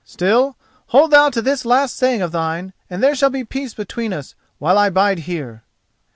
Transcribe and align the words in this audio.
Still, 0.03 0.57
hold 0.87 1.11
thou 1.11 1.29
to 1.29 1.43
this 1.43 1.63
last 1.63 1.95
saying 1.95 2.23
of 2.23 2.31
thine 2.31 2.73
and 2.89 3.03
there 3.03 3.13
shall 3.13 3.29
be 3.29 3.45
peace 3.45 3.75
between 3.75 4.13
us 4.13 4.33
while 4.57 4.75
I 4.79 4.89
bide 4.89 5.19
here." 5.29 5.61